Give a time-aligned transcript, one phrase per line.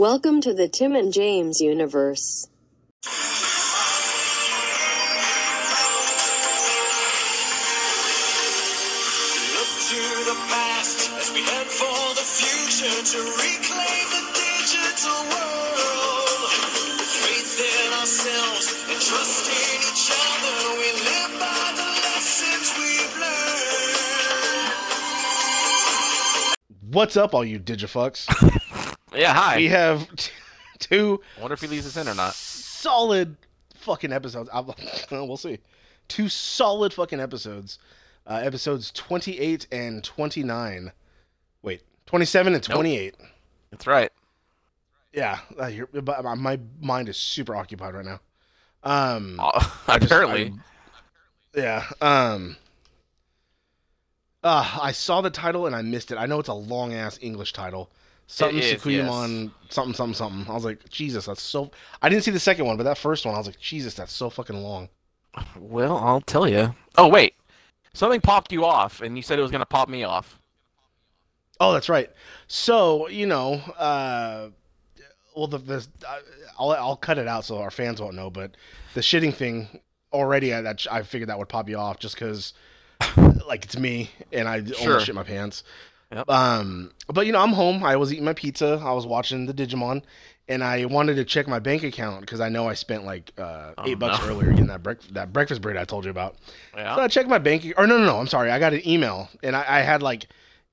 [0.00, 2.48] Welcome to the Tim and James universe.
[3.04, 3.12] Look
[9.92, 16.48] to the past as we head for the future to reclaim the digital world.
[16.96, 23.16] With faith in ourselves and trust in each other, we live by the lessons we've
[26.88, 26.94] learned.
[26.94, 28.56] What's up, all you digifucks?
[29.20, 29.56] Yeah, hi.
[29.56, 30.30] we have t-
[30.78, 32.34] two I wonder if he leaves us in or not.
[32.34, 33.36] solid
[33.76, 34.48] fucking episodes.
[34.52, 34.74] I'll-
[35.10, 35.58] well, see.
[36.08, 37.78] Two solid fucking episodes.
[38.26, 40.92] Uh, episodes 28 and 29.
[41.62, 42.74] Wait, 27 and Nope.
[42.76, 43.14] 28.
[43.70, 44.10] That's right.
[45.12, 48.20] Yeah, uh, you're, but my- my mind is super occupied right now.
[48.82, 49.60] Um, Uh,
[49.98, 50.54] just- apparently.
[51.56, 51.84] I- yeah.
[52.00, 52.56] Um.
[54.42, 56.16] Uh, I saw the title and I missed it.
[56.16, 57.90] I know it's a long ass English title.
[58.32, 60.48] Something is, Sakuyamon, something, something, something.
[60.48, 61.72] I was like, Jesus, that's so.
[62.00, 64.12] I didn't see the second one, but that first one, I was like, Jesus, that's
[64.12, 64.88] so fucking long.
[65.58, 66.74] Well, I'll tell you.
[66.96, 67.34] Oh, wait.
[67.92, 70.38] Something popped you off, and you said it was going to pop me off.
[71.58, 72.08] Oh, that's right.
[72.46, 74.50] So you know, uh,
[75.36, 76.18] well, the, the uh,
[76.56, 78.56] I'll I'll cut it out so our fans won't know, but
[78.94, 79.80] the shitting thing
[80.12, 82.54] already, I, that I figured that would pop you off just because,
[83.46, 84.86] like, it's me and I Sure.
[84.86, 85.64] almost shit my pants.
[86.12, 86.28] Yep.
[86.28, 87.84] Um, but you know, I'm home.
[87.84, 88.80] I was eating my pizza.
[88.82, 90.02] I was watching the Digimon,
[90.48, 93.72] and I wanted to check my bank account because I know I spent like uh,
[93.78, 94.30] Oh, eight bucks no.
[94.30, 96.36] earlier getting that break that breakfast bread I told you about.
[96.76, 96.96] Yeah.
[96.96, 98.18] So I checked my bank, or no, no, no.
[98.18, 98.50] I'm sorry.
[98.50, 100.26] I got an email, and I, I had like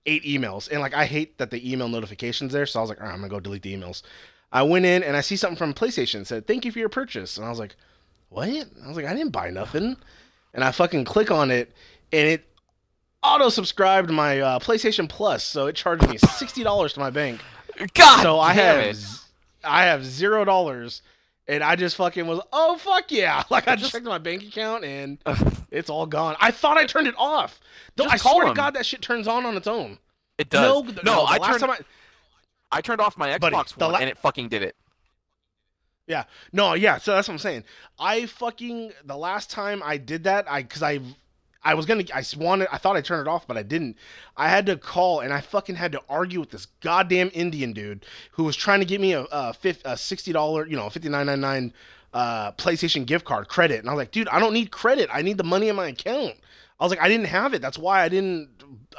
[0.07, 2.65] eight emails, and like I hate that the email notifications there.
[2.65, 4.01] So I was like, all right, I'm gonna go delete the emails.
[4.51, 7.37] I went in and I see something from PlayStation said, "Thank you for your purchase,"
[7.37, 7.75] and I was like,
[8.29, 9.97] "What?" I was like, "I didn't buy nothing,"
[10.53, 11.71] and I fucking click on it,
[12.11, 12.45] and it
[13.27, 17.41] auto subscribed my uh, PlayStation Plus, so it charged me sixty dollars to my bank.
[17.93, 18.97] God so I have, it.
[19.63, 21.01] I have zero dollars.
[21.49, 23.41] And I just fucking was, oh fuck yeah!
[23.49, 25.17] Like I Just- checked my bank account and
[25.71, 26.35] it's all gone.
[26.41, 27.61] I thought I turned it off.
[27.95, 28.53] Don't, I swear to him.
[28.53, 29.97] God, that shit turns on on its own.
[30.37, 30.83] It does.
[30.83, 31.25] No, No, no.
[31.25, 31.63] I turned.
[31.71, 31.77] I,
[32.69, 34.75] I turned off my Xbox the One, la- and it fucking did it.
[36.05, 36.25] Yeah.
[36.51, 36.97] No, yeah.
[36.97, 37.63] So that's what I'm saying.
[37.97, 40.99] I fucking the last time I did that, I because I,
[41.63, 43.97] I was gonna, I wanted, I thought I turned it off, but I didn't.
[44.35, 48.05] I had to call and I fucking had to argue with this goddamn Indian dude
[48.31, 51.25] who was trying to give me a, a, a sixty dollar, you know, fifty nine
[51.25, 51.73] ninety nine
[52.13, 55.09] uh PlayStation gift card credit, and I was like, dude, I don't need credit.
[55.11, 56.35] I need the money in my account.
[56.79, 57.61] I was like, I didn't have it.
[57.61, 58.49] That's why I didn't.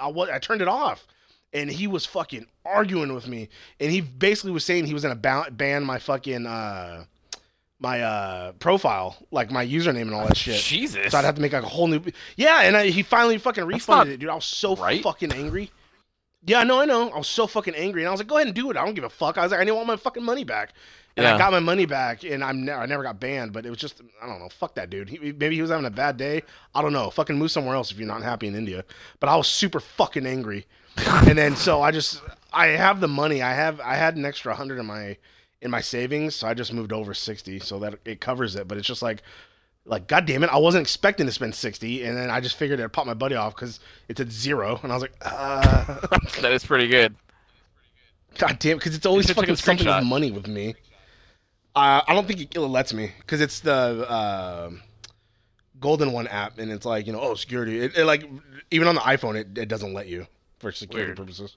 [0.00, 1.06] I I turned it off.
[1.54, 3.48] And he was fucking arguing with me,
[3.80, 7.04] and he basically was saying he was gonna ban my fucking uh
[7.80, 10.60] my uh profile, like my username and all that shit.
[10.60, 11.12] Jesus.
[11.12, 12.02] So I'd have to make like a whole new.
[12.36, 14.30] Yeah, and I, he finally fucking refunded it, dude.
[14.30, 15.02] I was so right.
[15.02, 15.70] fucking angry.
[16.44, 17.10] Yeah, I know, I know.
[17.10, 18.76] I was so fucking angry, and I was like, "Go ahead and do it.
[18.76, 20.72] I don't give a fuck." I was like, "I didn't want my fucking money back,"
[21.16, 23.70] and I got my money back, and I'm ne- I never got banned, but it
[23.70, 24.48] was just I don't know.
[24.48, 25.08] Fuck that dude.
[25.08, 26.42] He, maybe he was having a bad day.
[26.74, 27.10] I don't know.
[27.10, 28.84] Fucking move somewhere else if you're not happy in India.
[29.18, 30.66] But I was super fucking angry,
[30.96, 32.22] and then so I just
[32.52, 33.42] I have the money.
[33.42, 35.16] I have I had an extra hundred in my
[35.60, 38.68] in my savings, so I just moved over sixty so that it covers it.
[38.68, 39.22] But it's just like
[39.88, 42.80] like god damn it i wasn't expecting to spend 60 and then i just figured
[42.80, 45.84] i'd pop my buddy off because it's at zero and i was like uh
[46.42, 47.14] that is pretty good.
[48.36, 50.74] god damn because it's always You should take fucking something with money with me
[51.74, 54.70] uh, i don't think it, it lets me because it's the uh,
[55.80, 58.28] golden one app and it's like you know oh security it, it like
[58.70, 60.26] even on the iphone it, it doesn't let you
[60.58, 61.16] for security Weird.
[61.16, 61.56] purposes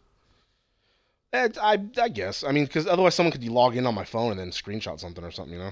[1.34, 4.40] I, I guess i mean because otherwise someone could log in on my phone and
[4.40, 5.72] then screenshot something or something you know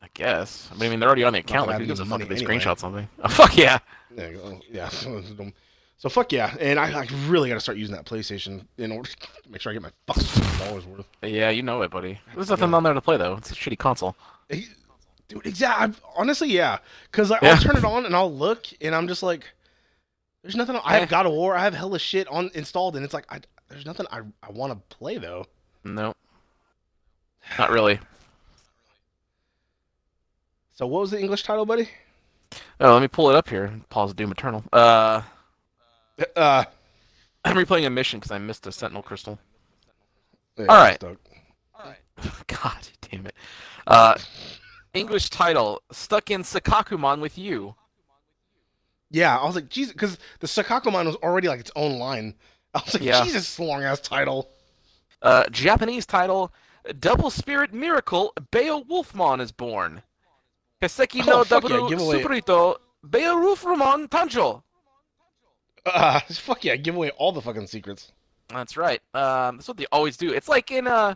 [0.00, 0.68] I guess.
[0.72, 1.66] I mean, they're already on the account.
[1.66, 2.54] Like, who gives a fuck if they anyway.
[2.58, 3.08] screenshot something?
[3.24, 3.80] Oh, fuck yeah.
[4.16, 4.88] Yeah, oh, yeah.
[5.98, 9.10] So fuck yeah, and I, I really got to start using that PlayStation in order
[9.10, 9.16] to
[9.50, 11.04] make sure I get my fucking dollars worth.
[11.24, 12.20] Yeah, you know it, buddy.
[12.36, 13.34] There's nothing on there to play though.
[13.34, 14.14] It's a shitty console.
[14.48, 16.00] Dude, exactly.
[16.16, 16.78] Honestly, yeah,
[17.10, 17.54] because like, Yeah.
[17.54, 19.44] I'll turn it on and I'll look, and I'm just like,
[20.44, 20.76] there's nothing.
[20.84, 21.00] I Eh.
[21.00, 21.56] have God of War.
[21.56, 24.72] I have hella shit on installed, and it's like, I, there's nothing I, I want
[24.72, 25.46] to play though.
[25.84, 26.14] No.
[27.58, 27.98] Not really.
[30.72, 31.88] So what was the English title, buddy?
[32.80, 33.72] Oh, let me pull it up here.
[33.90, 34.64] Pause Doom Eternal.
[34.72, 35.22] Uh,
[36.36, 36.64] Uh,
[37.44, 39.38] I'm replaying a mission because I missed a Sentinel Crystal.
[40.56, 40.98] yeah, All right.
[40.98, 41.18] Doug.
[42.48, 43.34] God damn it.
[43.86, 44.16] Uh,
[44.94, 47.74] English title: Stuck in Sakkakumon with you.
[49.10, 52.34] Yeah, I was like, Jesus, because the Sakkakumon was already like its own line.
[52.74, 53.24] I was like, Yeah.
[53.24, 54.48] Jesus, long ass title.
[55.22, 56.52] Uh, Japanese title:
[57.00, 58.32] Double Spirit Miracle.
[58.52, 60.02] Beowolfmon is born.
[60.82, 61.98] Kaseki no Oh, fuck yeah, Double give.
[63.06, 64.62] Beowolfmon Tanjo.
[65.86, 68.12] Uh, fuck yeah, give away all the fucking secrets.
[68.48, 69.00] That's right.
[69.14, 70.32] Um, that's what they always do.
[70.32, 71.14] It's like in uh,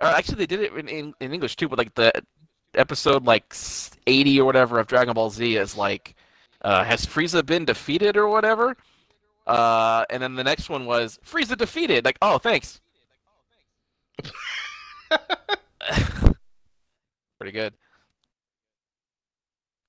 [0.00, 2.12] Uh, actually, they did it in, in, in English too, but like the
[2.74, 3.54] episode like
[4.06, 6.14] 80 or whatever of Dragon Ball Z is like,
[6.62, 8.76] uh, has Frieza been defeated or whatever?
[9.48, 12.04] Uh, and then the next one was Frieza defeated.
[12.04, 12.80] Like, oh, thanks.
[17.38, 17.72] Pretty good.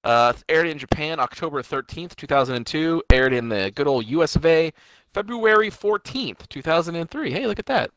[0.06, 3.04] Uh, aired in Japan October 13th, 2002.
[3.12, 4.72] Aired in the good old US of A
[5.14, 7.32] February 14th, 2003.
[7.32, 7.92] Hey, look at that.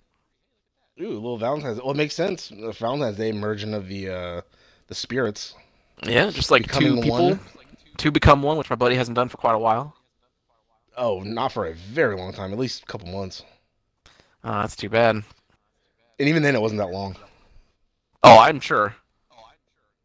[1.01, 1.79] Ooh, little Valentine's.
[1.81, 2.49] Well, it makes sense.
[2.49, 4.41] The Valentine's Day merging of the uh,
[4.89, 5.55] the spirits.
[6.05, 7.41] Yeah, just like two people, one.
[7.97, 9.97] two become one, which my buddy hasn't done for quite a while.
[10.97, 12.53] Oh, not for a very long time.
[12.53, 13.45] At least a couple months.
[14.45, 15.17] Oh, that's too bad.
[15.17, 17.17] And even then, it wasn't that long.
[18.23, 18.95] Oh, I'm sure.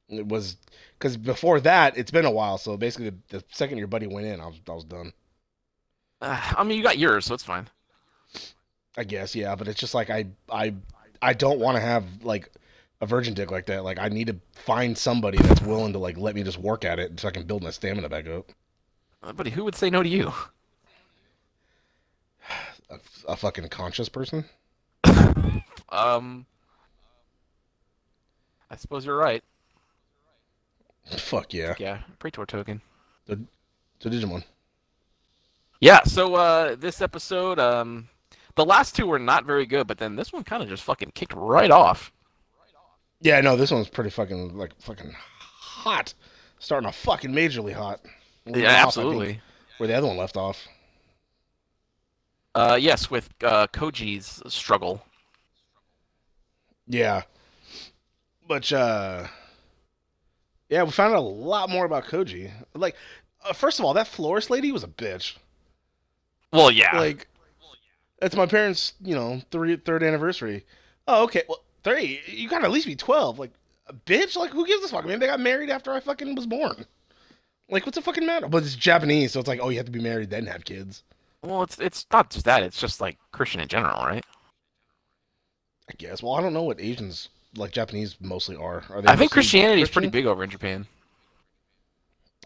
[0.10, 0.58] It was
[0.98, 2.58] because before that, it's been a while.
[2.58, 5.12] So basically, the, the second your buddy went in, I was I was done.
[6.22, 7.68] Uh, I mean, you got yours, so it's fine.
[8.98, 9.56] I guess, yeah.
[9.56, 10.74] But it's just like I I
[11.22, 12.52] I don't want to have like
[13.02, 13.84] a virgin dick like that.
[13.84, 17.00] Like I need to find somebody that's willing to like let me just work at
[17.00, 18.50] it so I can build my stamina back up.
[19.22, 20.32] Uh, buddy, who would say no to you?
[22.90, 23.00] A,
[23.30, 24.46] a fucking conscious person.
[25.90, 26.46] Um,
[28.70, 29.44] I suppose you're right.
[31.18, 31.76] Fuck yeah.
[31.80, 32.82] Yeah, Praetor token.
[33.28, 33.38] So
[34.10, 34.44] Digimon.
[35.80, 38.10] Yeah, so uh, this episode, um,
[38.56, 41.12] the last two were not very good, but then this one kind of just fucking
[41.16, 42.12] kicked right off.
[43.22, 46.14] Yeah, no, this one's pretty fucking like fucking hot.
[46.60, 48.02] Starting off fucking majorly hot.
[48.46, 49.42] Leaving Yeah, off, I think, absolutely.
[49.78, 50.68] where the other one left off.
[52.58, 55.00] Uh, yes, with uh, Koji's struggle.
[56.88, 57.22] Yeah.
[58.48, 59.28] But uh
[60.68, 62.50] yeah, we found out a lot more about Koji.
[62.74, 62.96] Like
[63.46, 65.36] uh, first of all, that florist lady was a bitch.
[66.52, 66.98] Well, yeah.
[66.98, 67.28] Like
[68.24, 70.66] it's my parents, you know, three, third anniversary.
[71.08, 71.44] Oh, okay.
[71.48, 72.22] Well, three.
[72.26, 73.38] You gotta at least be twelve.
[73.38, 73.52] Like,
[73.86, 74.36] a bitch.
[74.36, 75.06] Like, who gives a fuck?
[75.06, 76.88] I mean, they got married after I fucking was born.
[77.70, 78.48] Like, what's the fucking matter?
[78.48, 81.04] But it's Japanese, so it's like, oh, you have to be married then have kids.
[81.44, 84.26] Well, it's it's not just that; it's just like Christian in general, right?
[85.90, 86.22] I guess.
[86.22, 88.84] Well, I don't know what Asians like Japanese mostly are.
[88.90, 90.88] Are they I think Christianity is pretty big over in Japan.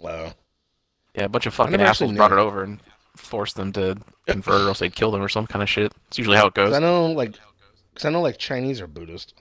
[0.03, 0.31] Uh,
[1.15, 2.79] Yeah, a bunch of fucking assholes brought it over and
[3.15, 5.91] forced them to convert, or else they'd kill them or some kind of shit.
[6.07, 6.73] It's usually how it goes.
[6.73, 7.38] I know, like,
[7.93, 9.33] because I know, like, Chinese are Buddhist.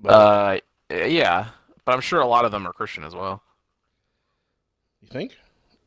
[0.00, 0.60] But Uh,
[1.06, 1.48] yeah,
[1.84, 3.42] but I'm sure a lot of them are Christian as well.
[5.02, 5.36] you think?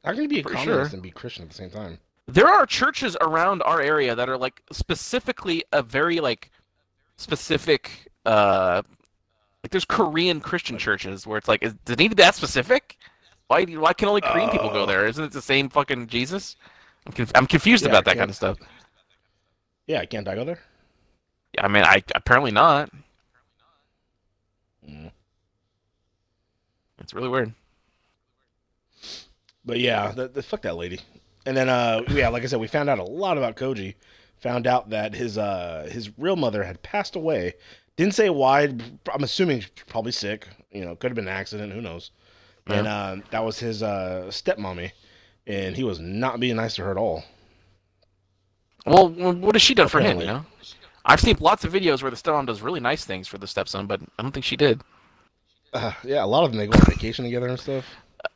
[0.06, 0.96] How can you be a communist sure.
[0.96, 1.98] and be Christian at the same time?
[2.28, 6.50] There are churches around our area that are like specifically a very like
[7.18, 8.82] specific uh
[9.64, 12.36] like there's Korean Christian churches where it's like is, does it need to be that
[12.36, 12.98] specific?
[13.48, 14.86] Why why can only Korean people go Oh.
[14.86, 15.06] there?
[15.06, 16.56] Isn't it the same fucking Jesus?
[17.06, 18.58] I'm, conf- I'm confused Yeah, about that kind of stuff.
[19.88, 20.60] Yeah, can't I go there?
[21.56, 22.90] Yeah, I mean, I apparently not.
[24.90, 25.12] Mm.
[27.00, 27.54] It's really weird.
[29.66, 31.00] But yeah, the, the fuck that lady.
[31.46, 33.96] And then uh yeah, like I said, we found out a lot about Koji.
[34.38, 37.54] Found out that his uh his real mother had passed away.
[37.96, 38.74] Didn't say why.
[39.14, 40.48] I'm assuming probably sick.
[40.72, 41.74] You know, could have been an accident.
[41.74, 42.12] Who knows?
[42.68, 44.92] And uh, that was his uh stepmommy,
[45.46, 47.24] and he was not being nice to her at all.
[48.86, 50.20] Well, what has she done for him?
[50.20, 50.46] You know,
[51.06, 53.86] I've seen lots of videos where the stepmom does really nice things for the stepson,
[53.86, 54.82] but I don't think she did.
[55.74, 57.86] Uh, yeah, a lot of them they go on vacation together and stuff.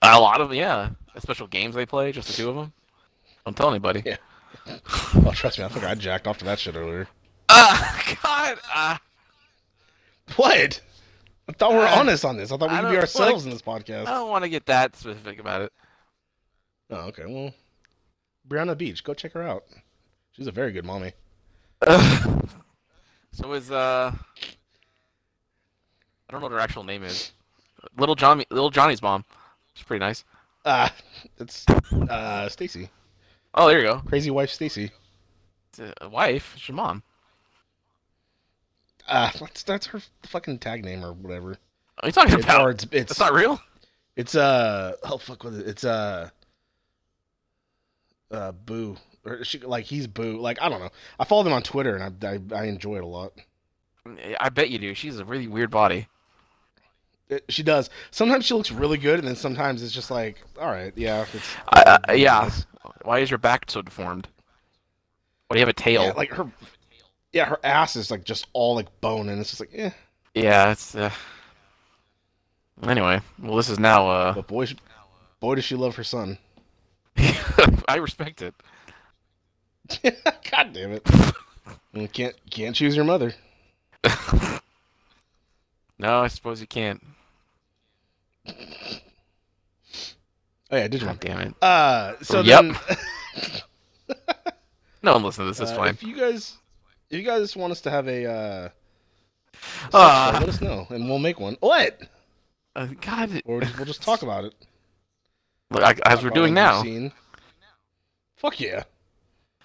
[0.02, 0.90] A lot of them, yeah.
[1.20, 2.74] Special games they play, just the two of them.
[3.48, 4.04] Don't tell anybody.
[4.06, 4.18] Yeah.
[5.26, 7.08] Oh, trust me, I think I jacked off to that shit earlier.
[7.48, 8.58] Ah, God.
[8.76, 8.98] Uh,
[10.36, 10.82] What?
[11.48, 12.52] I thought we were Uh, honest on this.
[12.52, 14.08] I thought we I could be ourselves in this podcast.
[14.08, 15.72] I don't want to get that specific about it.
[16.90, 17.24] Oh, okay.
[17.26, 17.54] Well,
[18.50, 19.64] Brianna Beach, go check her out.
[20.34, 21.14] She's a very good mommy.
[23.32, 24.18] so is uh, I
[26.30, 27.32] don't know what her actual name is.
[27.98, 29.24] Little Johnny, Little Johnny's mom.
[29.74, 30.26] She's pretty nice.
[30.66, 30.90] Uh,
[31.40, 31.66] it's
[32.10, 32.90] uh Stacy,
[33.58, 34.02] Oh, there you go.
[34.06, 34.92] crazy wife Stacy.
[36.02, 36.54] A wife.
[36.56, 37.04] It's your mom.
[39.08, 41.50] Uh, that's that's her fucking tag name or whatever.
[41.50, 41.58] What
[42.04, 42.62] are you talking It's, about?
[42.62, 43.60] or it's it's not real.
[44.16, 45.68] it's uh oh fuck with it?
[45.68, 46.30] It's uh
[48.32, 50.90] uh Boo or she like he's Boo like I don't know.
[51.20, 53.34] I follow them on Twitter and I I, I enjoy it a lot.
[54.40, 54.94] I bet you do.
[54.94, 56.08] She's a really weird body.
[57.30, 57.90] It, she does.
[58.12, 61.46] Sometimes she looks really good, and then sometimes it's just like, all right, yeah, it's
[61.68, 62.50] I, I, yeah.
[63.08, 64.28] Why is your back so deformed?
[65.48, 66.04] Why do you have a tail?
[66.04, 66.52] Yeah, like her,
[67.32, 69.92] yeah, her ass is like just all like bone, and it's just like, eh.
[70.36, 70.94] Yeah, it's.
[70.94, 71.10] Uh...
[72.84, 74.10] Anyway, well, this is now.
[74.10, 74.34] Uh...
[74.34, 74.68] But boy,
[75.40, 76.38] boy, does she love her son.
[77.88, 78.54] I respect it.
[80.04, 81.10] God damn it!
[81.94, 83.34] You can't can't choose your mother.
[86.00, 87.04] No, I suppose you can't.
[90.72, 91.06] Oh yeah, Digimon.
[91.06, 91.54] God damn it.
[91.62, 92.62] Uh, so Yep.
[92.62, 92.78] then,
[95.04, 95.60] No one listen to this.
[95.60, 95.90] It's uh, fine.
[95.90, 96.58] if you guys,
[97.10, 98.70] if you guys want us to have a, uh,
[99.94, 100.38] Ah.
[100.40, 101.56] let us know and we'll make one.
[101.62, 102.02] What?
[102.76, 104.54] Uh, God, Or we'll just talk about it.
[105.72, 106.82] look, I, as we're doing now.
[106.84, 107.12] we've.
[108.36, 108.84] Fuck yeah.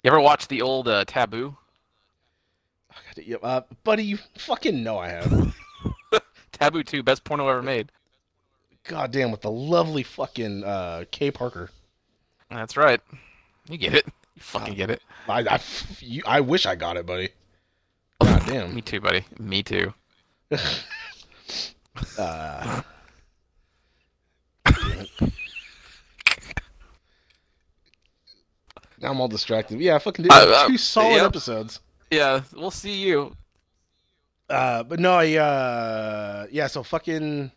[0.02, 1.56] You ever watch the old uh, Taboo?
[2.90, 5.54] Oh, Uh, buddy, you fucking know I have.
[6.52, 7.90] Taboo 2, best porno ever made.
[8.84, 11.70] God damn, with the lovely fucking uh, Kay Parker.
[12.50, 13.00] That's right.
[13.68, 14.06] You get it.
[14.34, 15.02] You fucking get it.
[15.28, 15.60] I, I,
[16.00, 17.28] you, I wish I got it, buddy.
[18.20, 18.74] God damn.
[18.74, 19.24] Me too, buddy.
[19.38, 19.92] Me too.
[22.18, 22.80] Uh,
[29.00, 29.80] now I'm all distracted.
[29.80, 31.26] Yeah, I fucking did Uh, uh, two solid yep.
[31.26, 31.80] episodes.
[32.10, 33.36] Yeah, we'll see you.
[34.48, 37.50] Uh, but no, I, uh, yeah, so fucking.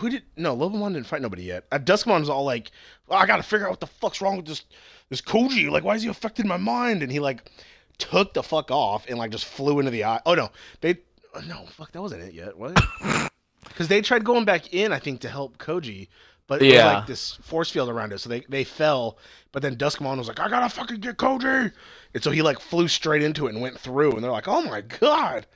[0.00, 1.64] Who did no Lobomon didn't fight nobody yet.
[1.70, 2.70] Uh, Duskmon was all like,
[3.10, 4.62] oh, "I gotta figure out what the fuck's wrong with this
[5.10, 5.70] this Koji.
[5.70, 7.50] Like, why is he affecting my mind?" And he like
[7.98, 10.20] took the fuck off and like just flew into the eye.
[10.24, 10.98] Oh no, they
[11.34, 12.56] oh, no fuck that wasn't it yet.
[12.58, 12.80] What?
[13.62, 16.08] Because they tried going back in, I think, to help Koji,
[16.46, 19.18] but it was like this force field around it, so they they fell.
[19.52, 21.72] But then Duskmon was like, "I gotta fucking get Koji,"
[22.14, 24.62] and so he like flew straight into it and went through, and they're like, "Oh
[24.62, 25.46] my god."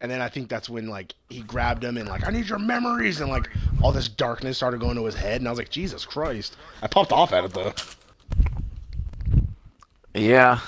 [0.00, 2.58] And then I think that's when like he grabbed him and like I need your
[2.58, 3.48] memories and like
[3.82, 6.56] all this darkness started going to his head and I was like Jesus Christ!
[6.82, 7.72] I popped off at it though.
[10.14, 10.60] Yeah.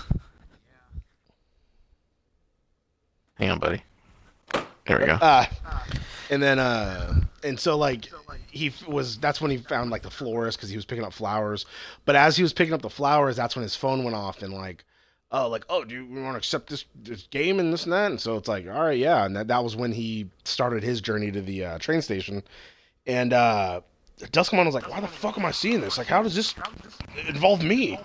[3.34, 3.82] Hang on, buddy.
[4.86, 5.12] There we go.
[5.14, 5.46] Uh,
[6.30, 8.08] and then uh, and so like
[8.50, 11.66] he was that's when he found like the florist because he was picking up flowers.
[12.04, 14.52] But as he was picking up the flowers, that's when his phone went off and
[14.52, 14.84] like
[15.32, 18.10] oh like oh do you want to accept this this game and this and that?
[18.10, 19.24] And so it's like all right yeah.
[19.24, 22.42] And that, that was when he started his journey to the uh, train station.
[23.06, 23.80] And uh
[24.20, 25.98] Duskmon was like why the fuck am I seeing this?
[25.98, 26.54] Like how does this
[27.28, 27.98] involve me?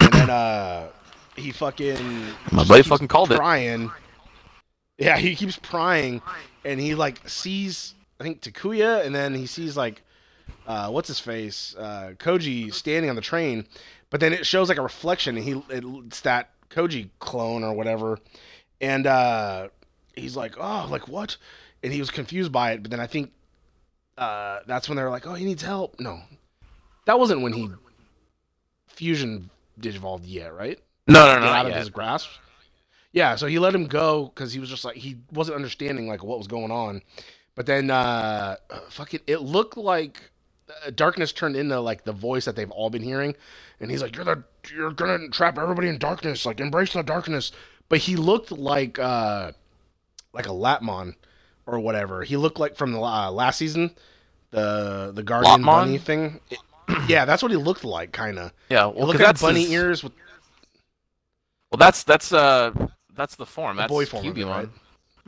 [0.00, 0.88] And then uh
[1.36, 1.98] he fucking
[2.52, 3.36] My buddy fucking called it.
[3.36, 3.90] prying.
[4.98, 6.22] Yeah he keeps prying.
[6.64, 9.04] And he like sees I think Takuya.
[9.04, 10.02] And then he sees like
[10.66, 11.74] uh what's his face?
[11.78, 13.66] Uh Koji standing on the train.
[14.10, 15.36] But then it shows like a reflection.
[15.36, 18.18] And he it's that Koji clone or whatever
[18.80, 19.68] and uh
[20.14, 21.36] he's like oh like what
[21.82, 23.32] and he was confused by it but then I think
[24.18, 26.20] uh that's when they were like oh he needs help no
[27.06, 27.70] that wasn't when he
[28.88, 31.80] fusion digivolved yet right No, no, no, get not out of yet.
[31.80, 32.30] his grasp.
[33.12, 36.24] Yeah, so he let him go because he was just like he wasn't understanding like
[36.24, 37.02] what was going on.
[37.56, 38.56] But then, uh,
[38.90, 40.30] fucking, it looked like
[40.94, 43.34] darkness turned into like the voice that they've all been hearing,
[43.80, 44.42] and he's like, "You're the
[44.74, 47.52] you're gonna trap everybody in darkness, like embrace the darkness."
[47.88, 49.52] But he looked like uh,
[50.32, 51.14] like a Latmon
[51.66, 52.22] or whatever.
[52.24, 53.94] He looked like from the uh, last season,
[54.50, 55.64] the the guardian Latmon?
[55.64, 56.40] bunny thing.
[56.50, 56.58] It-
[57.08, 58.52] yeah, that's what he looked like, kind of.
[58.68, 60.12] Yeah, Well, look at bunny his- ears with
[61.70, 62.70] Well, that's that's uh
[63.14, 63.76] that's the form.
[63.76, 64.48] that's the That's boy form.
[64.48, 64.68] right?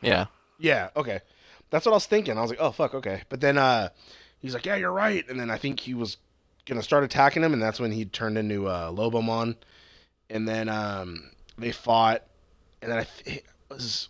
[0.03, 0.27] Yeah.
[0.61, 1.21] Yeah, okay.
[1.71, 2.39] That's what I was thinking.
[2.39, 3.23] I was like, oh fuck, okay.
[3.29, 3.89] But then uh
[4.41, 5.29] he's like, Yeah, you're right.
[5.29, 6.17] And then I think he was
[6.67, 9.57] gonna start attacking him and that's when he turned into uh Lobomon.
[10.31, 12.23] And then um they fought
[12.83, 14.09] and then I th- was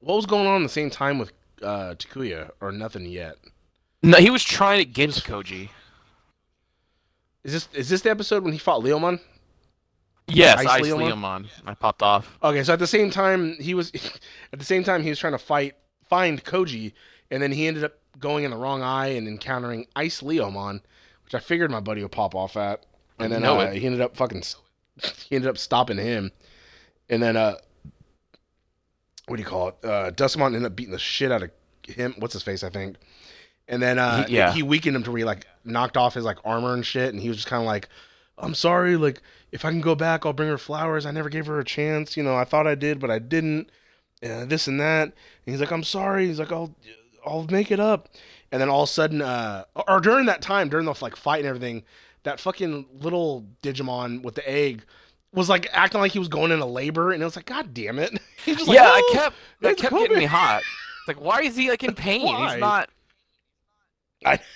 [0.00, 3.36] what was going on at the same time with uh Takuya or nothing yet.
[4.02, 5.70] No, he was trying to get was- Koji.
[7.42, 9.20] Is this is this the episode when he fought Leomon?
[10.28, 11.12] Yes, Ice Ice Leomon?
[11.12, 11.46] Leomon.
[11.66, 12.38] I popped off.
[12.42, 13.92] Okay, so at the same time he was
[14.52, 15.74] at the same time he was trying to fight
[16.08, 16.92] find Koji
[17.30, 20.80] and then he ended up going in the wrong eye and encountering Ice Leomon,
[21.24, 22.84] which I figured my buddy would pop off at.
[23.18, 24.42] And then uh, he ended up fucking
[25.28, 26.30] he ended up stopping him.
[27.10, 27.56] And then uh
[29.26, 29.76] what do you call it?
[29.84, 31.50] Uh Dustamon ended up beating the shit out of
[31.86, 32.14] him.
[32.18, 32.96] What's his face, I think.
[33.68, 34.52] And then uh He- yeah.
[34.52, 37.22] he weakened him to where he like knocked off his like armor and shit and
[37.22, 37.88] he was just kind of like
[38.36, 41.06] I'm sorry, like if I can go back, I'll bring her flowers.
[41.06, 42.16] I never gave her a chance.
[42.16, 43.70] You know, I thought I did, but I didn't.
[44.20, 45.04] Uh, this and that.
[45.04, 45.12] And
[45.44, 46.26] he's like, I'm sorry.
[46.26, 46.74] He's like, I'll,
[47.24, 48.08] I'll make it up.
[48.52, 51.40] And then all of a sudden, uh, or during that time, during the like fight
[51.40, 51.82] and everything,
[52.22, 54.84] that fucking little Digimon with the egg
[55.32, 57.98] was like acting like he was going into labor, and it was like, God damn
[57.98, 58.12] it!
[58.44, 60.60] Just like, yeah, I "Oh, kept that kept getting me hot.
[60.60, 62.24] It's like, why is he like in pain?
[62.26, 62.52] Why?
[62.52, 62.90] He's not.
[64.24, 64.38] I.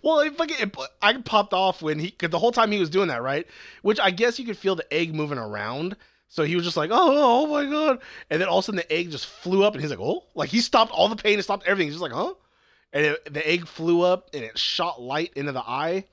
[0.00, 3.08] Well, it fucking, it, I popped off when he, the whole time he was doing
[3.08, 3.46] that, right?
[3.82, 5.96] Which I guess you could feel the egg moving around.
[6.32, 8.00] So he was just like, oh, oh my god!
[8.30, 10.24] And then all of a sudden the egg just flew up, and he's like, oh,
[10.34, 11.88] like he stopped all the pain and stopped everything.
[11.88, 12.32] He's just like, huh?
[12.94, 16.06] And it, the egg flew up and it shot light into the eye,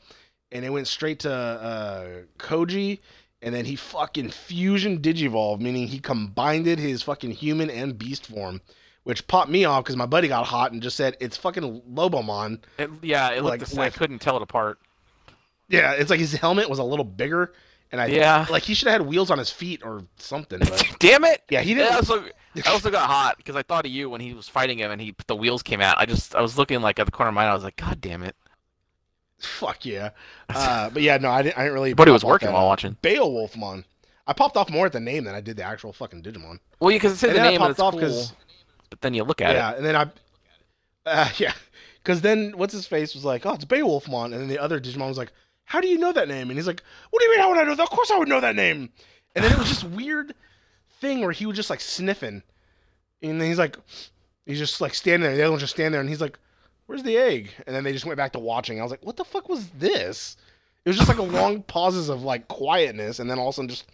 [0.51, 2.07] and it went straight to uh,
[2.37, 2.99] Koji.
[3.41, 8.59] And then he fucking fusion digivolved, meaning he combined his fucking human and beast form
[9.03, 12.59] which popped me off because my buddy got hot and just said it's fucking Lobomon.
[12.77, 13.79] It, yeah, it looked Like, the same.
[13.79, 14.77] I couldn't tell it apart.
[15.69, 17.53] Yeah, it's like his helmet was a little bigger,
[17.91, 18.45] and I Yeah.
[18.49, 20.59] like he should have had wheels on his feet or something.
[20.59, 21.43] But Damn it!
[21.49, 21.93] yeah, he didn't.
[21.95, 22.23] also,
[22.65, 25.01] I also got hot because I thought of you when he was fighting him and
[25.01, 25.97] he the wheels came out.
[25.97, 27.51] I just I was looking like at the corner of my eye.
[27.51, 28.35] I was like, God damn it!
[29.39, 30.09] Fuck yeah.
[30.49, 31.57] Uh, but yeah, no, I didn't.
[31.57, 31.93] I didn't really.
[31.93, 32.97] But he was working while watching.
[33.03, 33.83] Beowolfmon.
[34.25, 36.59] I popped off more at the name than I did the actual fucking Digimon.
[36.79, 38.25] Well, because it said And the I name and it's off cool,
[38.89, 39.71] but then you look at yeah, it.
[39.71, 40.11] Yeah, and then I,
[41.05, 41.53] uh, yeah,
[42.03, 45.07] because then what's his face was like, oh, it's Beowolfmon, and then the other Digimon
[45.07, 45.31] was like,
[45.69, 46.49] how do you know that name?
[46.49, 47.83] And he's like, what do you mean how would I know that?
[47.83, 48.89] Of course I would know that name.
[49.35, 50.33] And then it was just weird
[50.99, 52.41] thing where he was just like sniffing,
[53.21, 53.77] and then he's like,
[54.47, 55.37] he's just like standing there.
[55.37, 56.39] The other one's just standing there, and he's like,
[56.87, 57.51] where's the egg?
[57.67, 58.79] And then they just went back to watching.
[58.79, 60.37] I was like, what the fuck was this?
[60.85, 63.57] It was just like a long pauses of like quietness, and then all of a
[63.57, 63.85] sudden just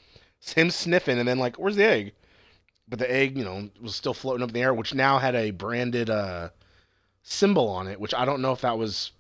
[0.56, 2.14] him sniffing, and then like, where's the egg?
[2.88, 5.36] But the egg, you know, was still floating up in the air, which now had
[5.36, 6.52] a branded uh,
[7.22, 9.12] symbol on it, which I don't know if that was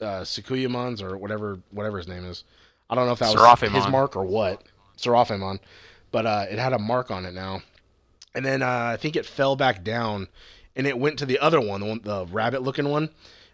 [0.00, 2.44] uh, Sukuyamon's or whatever whatever his name is.
[2.90, 4.62] I don't know if that was his mark or what.
[4.98, 5.60] Seraphimon.
[6.10, 7.62] But uh, it had a mark on it now.
[8.34, 10.28] And then uh, I think it fell back down
[10.76, 13.10] and it went to the other one, the one the rabbit looking one.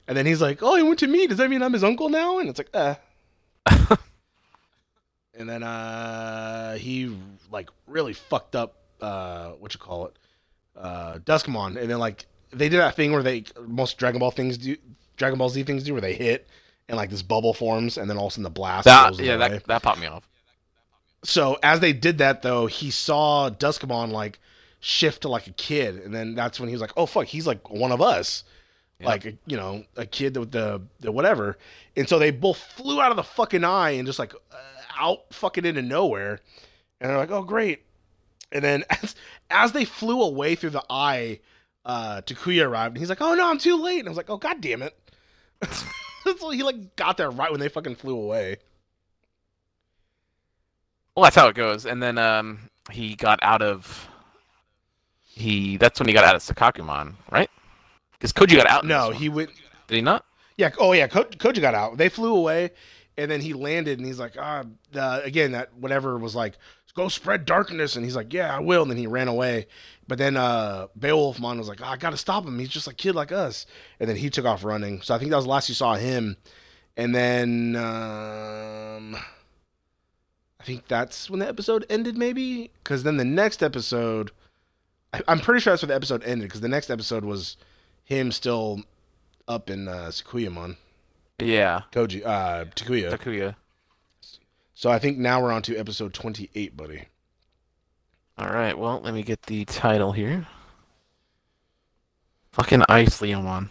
[0.07, 1.27] And then he's like, Oh, he went to me.
[1.27, 2.39] Does that mean I'm his uncle now?
[2.39, 2.95] And it's like, uh
[5.35, 7.17] And then uh he
[7.51, 10.17] like really fucked up uh what you call it?
[10.77, 11.77] Uh Duskmon.
[11.81, 14.77] And then like they did that thing where they most Dragon Ball things do
[15.21, 16.49] Dragon Ball Z things do where they hit
[16.89, 19.35] and like this bubble forms and then all of a sudden the blast That, yeah,
[19.35, 19.49] away.
[19.51, 20.27] that that popped me off.
[21.23, 24.41] So as they did that though, he saw Duskmon like
[24.81, 27.47] shift to like a kid, and then that's when he was like, "Oh fuck, he's
[27.47, 28.45] like one of us."
[28.99, 29.07] Yeah.
[29.09, 31.59] Like you know, a kid with the, the whatever,
[31.97, 34.57] and so they both flew out of the fucking eye and just like uh,
[34.99, 36.41] out fucking into nowhere,
[37.01, 37.83] and they're like, "Oh great!"
[38.53, 39.15] And then as
[39.51, 41.41] as they flew away through the eye,
[41.85, 44.31] uh, Takuya arrived, and he's like, "Oh no, I'm too late!" And I was like,
[44.31, 44.99] "Oh god damn it!"
[46.39, 48.57] so he like got there right when they fucking flew away.
[51.15, 51.87] Well, that's how it goes.
[51.87, 54.09] And then um, he got out of
[55.21, 55.77] he.
[55.77, 57.51] That's when he got out of Sakkakumon, right?
[58.13, 58.85] Because Koji got out.
[58.85, 59.51] No, he went.
[59.89, 60.25] did he not?
[60.57, 60.71] Yeah.
[60.79, 61.09] Oh, yeah.
[61.09, 61.97] Ko- Koji got out.
[61.97, 62.71] They flew away,
[63.17, 66.59] and then he landed, and he's like, ah, uh, again, that whatever was like,
[66.95, 69.67] go spread darkness, and he's like, yeah, I will, and then he ran away.
[70.11, 72.59] But then uh, Beowolfmon was like, oh, I gotta stop him.
[72.59, 73.65] He's just a kid like us,
[74.01, 75.03] and then he took off running.
[75.03, 76.37] So I think that was the last you saw him,
[76.97, 79.15] and then um,
[80.59, 84.33] I think that's when the episode ended, maybe, because then the next episode.
[85.13, 87.57] I- I'm pretty sure that's where the episode ended because the next episode was
[88.03, 88.83] him still
[89.47, 90.77] up in uh, Sakuyamon,
[91.39, 93.17] Yeah, Koji, uh, Takuya.
[93.17, 93.55] Takuya.
[94.75, 97.05] So I think now we're on to episode 28, buddy.
[98.41, 98.77] All right.
[98.77, 100.47] Well, let me get the title here.
[102.53, 103.69] Fucking ice, Leomon.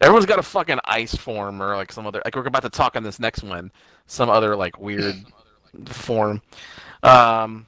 [0.00, 2.20] Everyone's got a fucking ice form or like some other.
[2.24, 3.70] Like we're about to talk on this next one.
[4.06, 5.14] Some other like weird
[5.86, 6.42] form.
[7.04, 7.66] Um.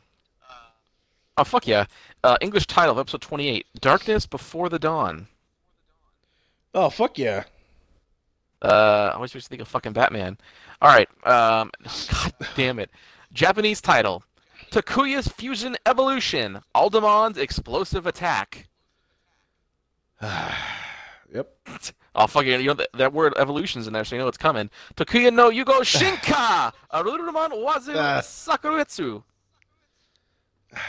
[1.38, 1.84] Oh fuck yeah!
[2.24, 5.28] Uh, English title of episode twenty-eight: Darkness Before the Dawn.
[6.74, 7.44] Oh fuck yeah!
[8.62, 10.36] Uh, I always used to think of fucking Batman.
[10.82, 11.08] All right.
[11.24, 11.70] Um,
[12.10, 12.90] God damn it.
[13.32, 14.24] Japanese title:
[14.70, 16.60] Takuya's Fusion Evolution.
[16.74, 18.68] Aldamon's Explosive Attack.
[20.22, 21.48] yep.
[22.14, 22.60] Oh fucking!
[22.60, 24.70] You know that, that word evolution's in there, so you know it's coming.
[24.96, 26.72] Takuya no Yugo Shinka.
[26.92, 28.20] Arurumon Wazu Ah.
[28.22, 29.22] Sakuretsu.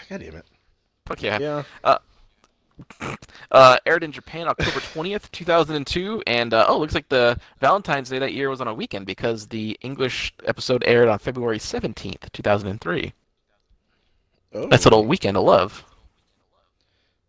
[0.10, 0.46] God damn it.
[1.06, 1.40] Fuck yeah.
[1.40, 1.64] Yeah.
[3.52, 8.20] Uh, aired in Japan October 20th, 2002, and uh, oh, looks like the Valentine's Day
[8.20, 13.14] that year was on a weekend because the English episode aired on February 17th, 2003.
[14.54, 14.68] Oh.
[14.68, 15.84] That's a little weekend of love.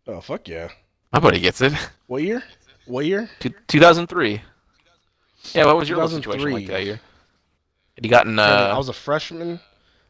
[0.07, 0.69] Oh fuck yeah.
[1.13, 1.73] My buddy gets it.
[2.07, 2.43] What year?
[2.87, 3.29] What year?
[3.41, 4.41] Two- 2003.
[5.55, 7.01] Yeah, what was your little situation like that year?
[7.95, 8.77] Had you gotten I uh?
[8.77, 9.61] was a freshman.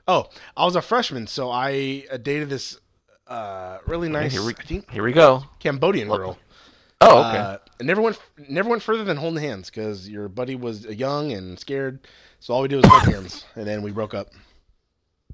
[0.07, 2.79] Oh, I was a freshman, so I uh, dated this
[3.27, 5.45] uh, really nice, here we- I think, Here we go.
[5.61, 6.39] Cambodian Look- girl.
[7.01, 7.39] Oh, okay.
[7.39, 8.19] Uh, never went
[8.49, 12.01] never went further than holding hands because your buddy was young and scared.
[12.41, 14.29] So all we did was hold hands, and then we broke up.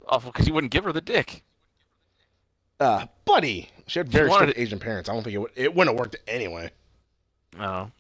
[0.07, 1.43] Awful because you wouldn't give her the dick.
[2.81, 5.09] Uh, buddy, she had very wanted Asian parents.
[5.09, 6.71] I don't think it would, it wouldn't have worked anyway.
[7.59, 7.91] Oh.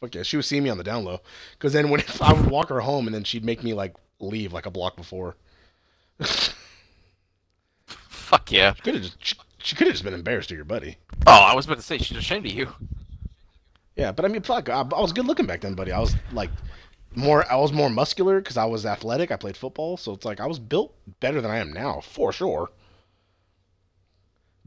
[0.00, 1.20] Fuck yeah, she would see me on the down low.
[1.52, 4.52] Because then when I would walk her home, and then she'd make me like leave
[4.52, 5.36] like a block before.
[7.86, 8.74] Fuck yeah.
[8.74, 10.98] She Could have just she, she could have just been embarrassed to your buddy.
[11.26, 12.68] Oh, I was about to say she's ashamed of you.
[13.96, 15.90] Yeah, but I mean, fuck, I, I was good looking back then, buddy.
[15.90, 16.50] I was like
[17.14, 19.30] more, I was more muscular because I was athletic.
[19.30, 22.32] I played football, so it's like I was built better than I am now, for
[22.32, 22.70] sure.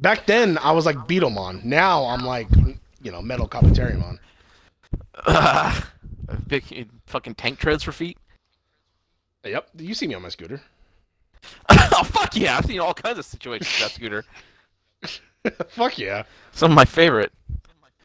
[0.01, 1.63] Back then, I was like Beetlemon.
[1.63, 2.47] Now I'm like,
[3.01, 4.17] you know, Metal Kabuterimon.
[5.25, 5.81] Uh,
[6.47, 8.17] big fucking tank treads for feet.
[9.43, 10.61] Yep, you see me on my scooter.
[11.69, 12.57] oh fuck yeah!
[12.57, 14.25] I've seen all kinds of situations with that scooter.
[15.69, 16.23] Fuck yeah.
[16.51, 17.31] Some of my favorite.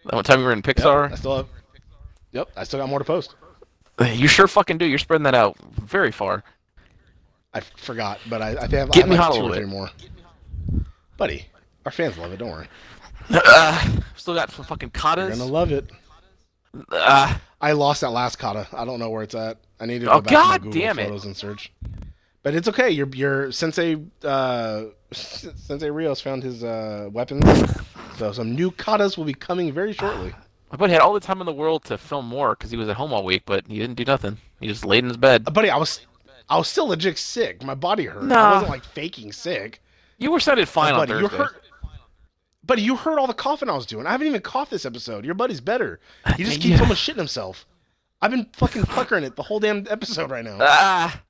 [0.04, 1.12] That one time we were in Yep, Pixar.
[1.12, 1.48] I still have.
[2.30, 3.35] Yep, I still got more to post.
[4.00, 4.87] You sure fucking do.
[4.87, 6.44] You're spreading that out very far.
[7.52, 9.40] I forgot, but I, I think I have, Get I me have hot like a
[9.40, 9.90] two or little three more.
[11.16, 11.46] Buddy,
[11.85, 12.38] our fans love it.
[12.38, 12.68] Don't worry.
[13.31, 15.29] Uh, still got some fucking katas.
[15.29, 15.90] You're gonna love it.
[16.90, 18.66] Uh, I lost that last kata.
[18.73, 19.59] I don't know where it's at.
[19.81, 21.05] I need to go Oh, back to God Google damn it.
[21.05, 21.73] Photos and search.
[22.42, 22.90] But it's okay.
[22.90, 27.44] Your your Sensei uh, Sensei Rios found his uh, weapons.
[28.18, 30.35] So some new katas will be coming very shortly.
[30.70, 32.88] my buddy had all the time in the world to film more because he was
[32.88, 34.37] at home all week, but he didn't do nothing.
[34.61, 35.44] He just laid in his bed.
[35.47, 36.07] Uh, buddy, I was
[36.51, 37.62] I was still legit sick.
[37.64, 38.31] My body hurt.
[38.31, 39.81] I wasn't like faking sick.
[40.18, 41.37] You were sounded fine on buddy, you Thursday.
[41.38, 41.61] heard.
[42.66, 44.07] Buddy, you heard all the coughing I was doing.
[44.07, 45.24] I haven't even coughed this episode.
[45.24, 46.00] Your buddy's better.
[46.37, 46.81] He just keeps Yeah.
[46.83, 47.66] almost shitting himself.
[48.22, 50.57] I've been fucking puckering it the whole damn episode right now.
[50.61, 51.20] Ah,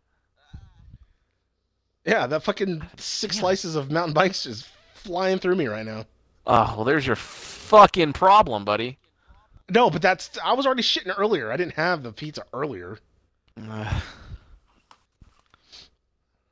[2.06, 6.04] Yeah, that fucking six slices of mountain bikes just flying through me right now.
[6.46, 8.98] oh well, there's your fucking problem, buddy.
[9.70, 11.50] No, but that's I was already shitting earlier.
[11.50, 12.98] I didn't have the pizza earlier.
[13.68, 14.00] Uh,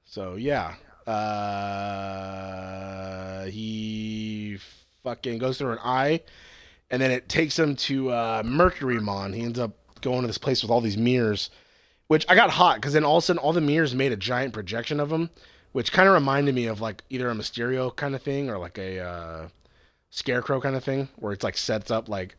[0.05, 0.75] So yeah.
[1.07, 2.43] Uh
[3.47, 4.59] he
[5.03, 6.21] fucking goes through an eye
[6.91, 9.35] and then it takes him to uh Mercurymon.
[9.35, 11.51] He ends up going to this place with all these mirrors.
[12.09, 14.17] Which I got hot because then all of a sudden all the mirrors made a
[14.17, 15.31] giant projection of him,
[15.73, 18.77] which kind of reminded me of like either a Mysterio kind of thing or like
[18.77, 19.49] a uh,
[20.11, 22.37] Scarecrow kind of thing, where it's like sets up like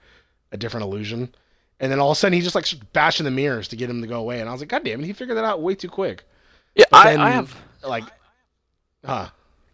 [0.52, 1.34] a different illusion.
[1.80, 4.02] And then all of a sudden he just like bashing the mirrors to get him
[4.02, 5.74] to go away, and I was like, God damn it, he figured that out way
[5.74, 6.24] too quick.
[6.76, 7.56] yeah, I, then, I have.
[7.84, 8.04] like,
[9.06, 9.30] huh?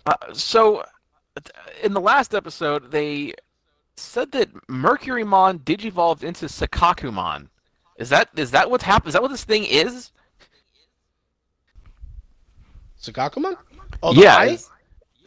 [0.05, 0.83] Uh, so,
[1.83, 3.33] in the last episode, they
[3.95, 7.47] said that Mercurymon digivolved into Sakkakumon.
[7.97, 9.09] Is that is that what's happened?
[9.09, 10.11] Is that what this thing is?
[13.01, 13.57] Sakkakumon?
[14.01, 14.35] Oh, the yeah.
[14.35, 14.57] eye?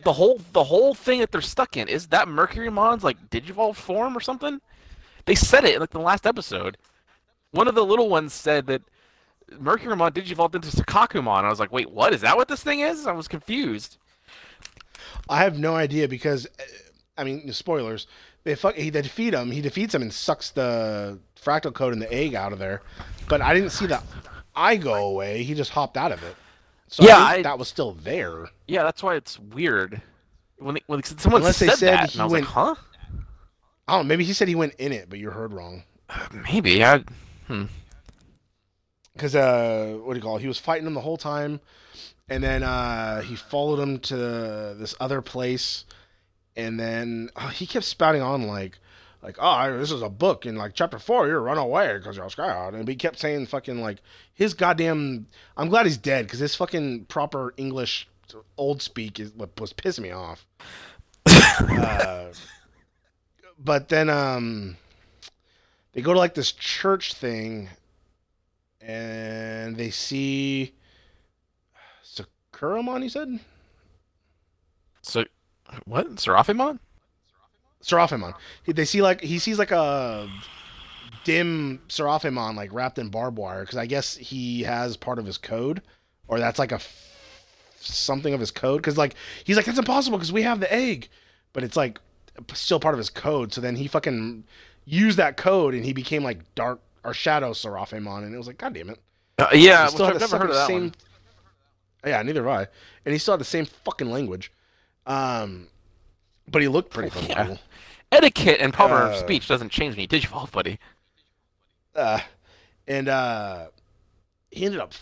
[0.05, 4.17] The whole the whole thing that they're stuck in is that Mercurymon's like digivolved form
[4.17, 4.61] or something.
[5.27, 6.77] They said it in like the last episode.
[7.53, 8.83] One of the little ones said that
[9.51, 11.45] Mercurymon digivolved into Sakkakumon.
[11.45, 12.13] I was like, wait, what?
[12.15, 13.07] Is that what this thing is?
[13.07, 13.99] I was confused.
[15.29, 16.63] I have no idea because, uh,
[17.19, 18.07] I mean, spoilers.
[18.45, 18.75] They fuck.
[18.75, 19.51] He they defeat him.
[19.53, 22.83] He defeats him and sucks the fractal code and the egg out of there.
[23.29, 24.03] But I didn't see the
[24.57, 25.45] eye go away.
[25.45, 26.35] He just hopped out of it.
[26.89, 28.49] So Yeah, I I- that was still there.
[28.67, 30.03] Yeah, that's why it's weird.
[30.59, 32.53] When, they, when someone Unless they said, said that, he and I was went- like,
[32.55, 32.75] huh?
[33.89, 34.09] I don't know.
[34.09, 35.85] Maybe he said he went in it, but you heard wrong.
[36.33, 36.85] Maybe.
[36.85, 37.03] I,
[39.15, 40.43] Because uh, what do you call it?
[40.43, 41.61] He was fighting him the whole time,
[42.29, 45.85] and then uh, he followed him to this other place,
[46.57, 48.79] and then uh, he kept spouting on like,
[49.23, 51.27] like, oh, this is a book in like chapter four.
[51.27, 53.99] You're run away because you're scared, and he kept saying fucking like
[54.35, 55.27] his goddamn.
[55.57, 58.09] I'm glad he's dead because his fucking proper English
[58.57, 60.47] old speak is what was pissing me off.
[61.27, 62.27] uh,
[63.59, 64.77] but then um,
[65.93, 67.69] they go to like this church thing
[68.85, 70.75] and they see
[72.05, 73.41] Sakuramon, he said?
[75.03, 75.25] so,
[75.85, 76.07] what?
[76.17, 76.79] Seraphimon?
[77.83, 78.35] Seraphimon.
[78.67, 80.29] They see like he sees like a
[81.25, 85.39] dim Seraphimon like wrapped in barbed wire because I guess he has part of his
[85.39, 85.83] code,
[86.29, 88.81] or that's like a f- something of his code.
[88.81, 89.15] Because like
[89.45, 91.09] he's like that's impossible because we have the egg,
[91.53, 91.99] but it's like
[92.55, 93.53] still part of his code.
[93.53, 94.45] So then he fucking
[94.85, 98.59] used that code and he became like dark or shadow Seraphimon, and it was like
[98.59, 98.99] God damn it.
[99.39, 100.95] Uh, yeah, which I've never heard of that same- one.
[102.05, 102.67] Yeah, neither have I.
[103.05, 104.51] And he still had the same fucking language.
[105.07, 105.69] Um,
[106.49, 107.47] but he looked pretty fucking Yeah.
[107.47, 107.59] cool.
[108.11, 110.79] Etiquette and proper Uh, speech doesn't change when you digivolve, buddy.
[111.95, 112.21] Uh,
[112.89, 113.69] and uh,
[114.51, 114.93] he ended up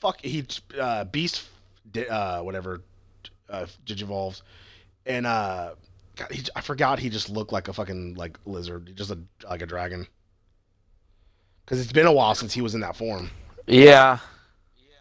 [0.00, 0.20] fuck.
[0.22, 0.44] He
[0.78, 1.48] uh, beast
[2.10, 2.82] uh whatever
[3.48, 4.42] uh digivolves,
[5.06, 5.74] and uh,
[6.16, 9.62] God, he, I forgot he just looked like a fucking like lizard, just a like
[9.62, 10.06] a dragon.
[11.66, 13.28] Because it's been a while since he was in that form.
[13.66, 14.18] Yeah.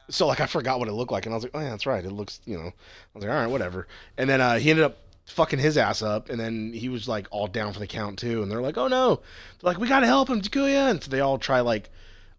[0.09, 1.85] so like I forgot what it looked like, and I was like, oh yeah, that's
[1.85, 2.03] right.
[2.03, 2.73] It looks, you know, I
[3.13, 3.87] was like, all right, whatever.
[4.17, 4.97] And then uh, he ended up
[5.27, 8.41] fucking his ass up, and then he was like all down for the count too.
[8.41, 9.21] And they're like, oh no,
[9.61, 10.89] they're like we gotta help him, Takuya.
[10.89, 11.89] And so they all try like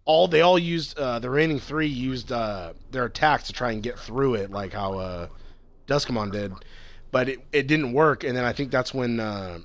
[0.05, 3.83] all they all used uh, the remaining three used uh, their attacks to try and
[3.83, 5.29] get through it, like how uh,
[5.87, 6.53] Duskamon did,
[7.13, 8.25] but it it didn't work.
[8.25, 9.61] And then I think that's when uh,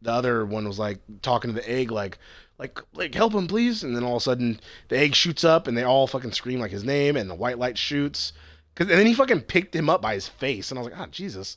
[0.00, 2.16] the other one was like talking to the egg, like.
[2.58, 3.82] Like, like, help him, please!
[3.82, 6.58] And then all of a sudden, the egg shoots up, and they all fucking scream
[6.60, 8.32] like his name, and the white light shoots.
[8.74, 11.00] Cause, and then he fucking picked him up by his face, and I was like,
[11.00, 11.56] ah, Jesus.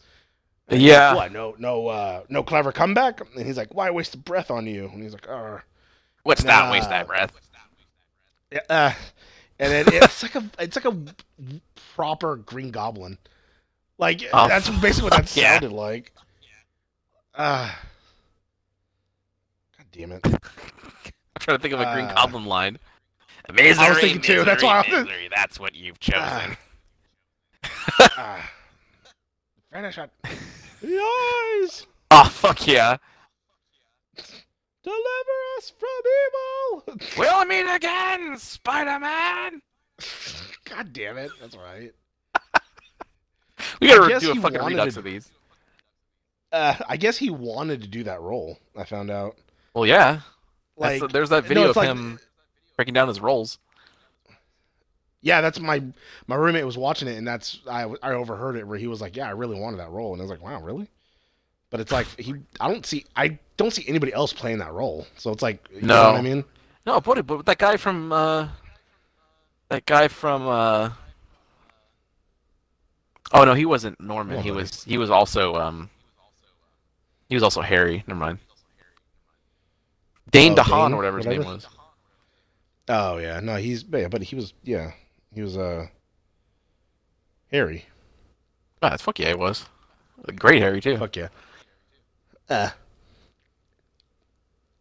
[0.68, 1.16] And like, Yeah.
[1.16, 1.32] what?
[1.32, 3.22] No, no, uh, no clever comeback.
[3.36, 5.62] And he's like, "Why waste a breath on you?" And he's like, "Oh,
[6.24, 6.72] What's that?
[6.72, 7.32] Waste that breath.
[8.52, 8.94] yeah." Uh,
[9.58, 10.96] and then it's like a, it's like a
[11.96, 13.18] proper Green Goblin.
[13.98, 15.54] Like Oh, that's basically what that yeah.
[15.54, 16.14] sounded like.
[17.36, 17.72] Uh,
[19.92, 20.22] damn it!
[20.26, 20.40] I'm
[21.40, 22.78] trying to think of a Green Uh, Goblin line.
[23.54, 26.58] Misery, thinking too, that's misery, why I was- misery, That's what you've chosen.
[28.00, 28.50] Ah.
[29.74, 30.10] Finish it.
[30.82, 31.86] Yes.
[32.12, 32.98] oh fuck yeah!
[34.84, 35.90] Deliver us from
[36.96, 37.00] evil.
[37.18, 39.62] We'll meet again, Spider-Man.
[40.66, 41.32] God damn it!
[41.42, 41.92] That's right.
[43.82, 45.32] We gotta I guess do a fucking wanted redux to- of these.
[46.52, 48.58] Uh, I guess he wanted to do that role.
[48.76, 49.36] I found out.
[49.74, 50.22] Well, yeah.
[50.78, 52.20] Like, That's- there's that video it's of like- him
[52.78, 53.58] breaking down his rolls.
[55.22, 55.84] yeah, that's my
[56.28, 59.16] my roommate was watching it, and that's I I overheard it where he was like,
[59.18, 60.88] "Yeah, I really wanted that role," and I was like, "Wow, really?"
[61.70, 65.06] But it's like he, I don't see, I don't see anybody else playing that role.
[65.18, 66.12] So it's like, you know No.
[66.12, 66.44] what I mean?
[66.86, 68.48] No, but but that guy from uh,
[69.68, 70.90] that guy from uh.
[73.32, 74.38] Oh no, he wasn't Norman.
[74.38, 75.90] Oh, he was he was also um.
[77.28, 78.04] He was also Harry.
[78.08, 78.40] Never mind.
[80.32, 81.68] Dane Oh, DeHaan Dane, or whatever his name was.
[82.88, 84.92] Oh yeah, no, he's yeah, but he was yeah,
[85.34, 85.88] he was uh
[87.52, 87.86] Harry.
[88.82, 89.66] Ah, that's fuck yeah, it was.
[90.36, 90.98] Great Harry too.
[90.98, 91.28] Fuck yeah.
[92.50, 92.70] Uh.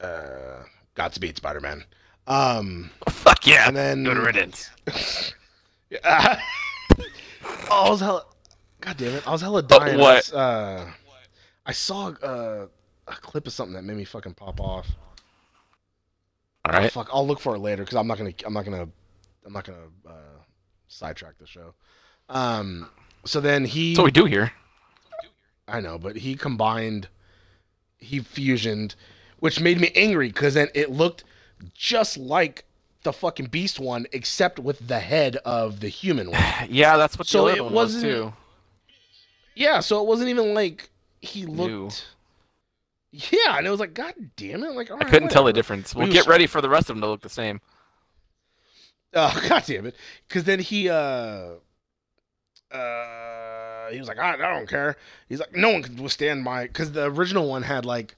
[0.01, 0.63] Uh,
[0.95, 1.85] Godspeed, Spider Man.
[2.29, 3.67] Um, Fuck yeah.
[3.67, 4.71] and then Good riddance.
[5.91, 6.39] Yeah.
[7.71, 8.25] oh, I was hella.
[8.83, 9.27] God damn it!
[9.27, 9.95] I was hella dying.
[9.95, 10.17] I what?
[10.17, 10.91] was, Uh,
[11.65, 12.67] I saw uh,
[13.07, 14.87] a clip of something that made me fucking pop off.
[16.69, 18.33] All Oh, fuck, I'll look for it later because I'm not gonna.
[18.45, 18.89] I'm not gonna.
[19.47, 20.13] I'm not gonna uh,
[20.89, 21.75] sidetrack the show.
[22.29, 22.89] Um.
[23.25, 23.95] So then he.
[23.95, 24.53] So what we do here.
[25.67, 27.09] I know, but he combined,
[27.99, 28.95] he fusioned,
[29.41, 31.25] which made me angry because then it looked
[31.75, 32.65] just like
[33.03, 36.43] the fucking beast one, except with the head of the human one.
[36.71, 38.33] Yeah, that's what So the it other one was too.
[39.55, 40.89] yeah, so it wasn't even like
[41.21, 41.71] he looked.
[41.71, 41.91] New.
[43.11, 44.73] Yeah, and it was like, God damn it!
[44.73, 45.95] Like, I right, couldn't tell the difference.
[45.95, 47.61] We We'll was- get ready for the rest of them to look the same.
[49.15, 49.97] Oh, God damn it!
[50.29, 51.55] Because then he, uh,
[52.71, 54.97] uh, he was like, I, I don't care.
[55.29, 56.65] He's like, no one can withstand my.
[56.65, 58.15] Because the original one had like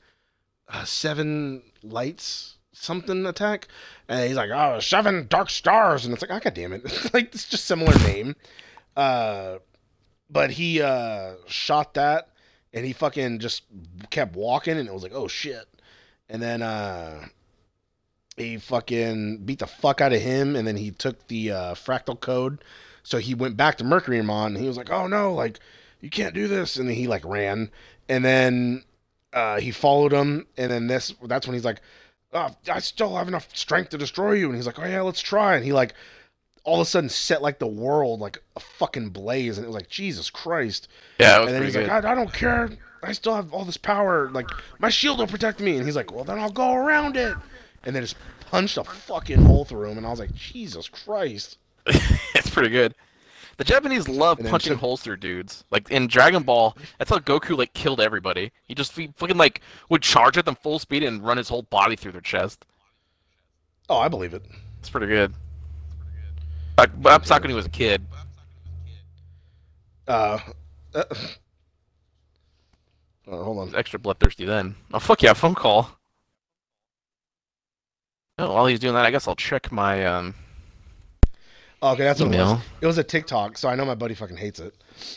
[0.69, 3.69] uh, seven lights something attack,
[4.09, 6.85] and he's like, oh, seven dark stars, and it's like, oh, God damn it!
[7.15, 8.35] like it's just similar name.
[8.97, 9.59] Uh,
[10.29, 12.29] but he uh shot that,
[12.73, 13.63] and he fucking just
[14.11, 15.69] kept walking, and it was like, oh shit,
[16.29, 17.27] and then uh
[18.37, 22.19] he fucking beat the fuck out of him, and then he took the uh, fractal
[22.19, 22.63] code.
[23.03, 25.59] So he went back to Mercurymon, and he was like, "Oh no, like
[26.01, 27.71] you can't do this," and then he like ran,
[28.09, 28.85] and then
[29.33, 31.81] uh, he followed him, and then this that's when he's like,
[32.33, 35.21] oh, "I still have enough strength to destroy you," and he's like, "Oh yeah, let's
[35.21, 35.95] try," and he like
[36.65, 39.75] all of a sudden set like the world like a fucking blaze, and it was
[39.77, 41.89] like Jesus Christ, Yeah, it was and then he's good.
[41.89, 42.71] like, I, I don't care.
[43.03, 44.31] I still have all this power.
[44.31, 45.77] Like, my shield will protect me.
[45.77, 47.35] And he's like, well, then I'll go around it.
[47.83, 48.17] And then just
[48.51, 49.97] punched a fucking hole through him.
[49.97, 51.57] And I was like, Jesus Christ.
[51.87, 52.95] it's pretty good.
[53.57, 55.65] The Japanese love punching took- holes through dudes.
[55.71, 58.53] Like in Dragon Ball, that's how Goku like killed everybody.
[58.65, 61.63] He just he fucking like would charge at them full speed and run his whole
[61.63, 62.67] body through their chest.
[63.89, 64.45] Oh, I believe it.
[64.79, 65.33] It's pretty good.
[66.81, 68.01] Like, but I'm talking when he was a kid.
[70.09, 70.39] Uh,
[70.95, 71.15] uh, uh,
[73.27, 73.75] hold on.
[73.77, 74.75] extra bloodthirsty then.
[74.95, 75.91] Oh fuck yeah, phone call.
[78.39, 80.35] Oh, while he's doing that, I guess I'll check my um
[81.83, 82.61] Oh, okay, that's what it was.
[82.81, 84.75] It was a TikTok, so I know my buddy fucking hates it.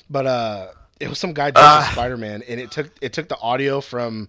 [0.09, 0.67] But uh,
[0.99, 1.85] it was some guy dressed Ah.
[1.87, 4.27] as Spider Man, and it took it took the audio from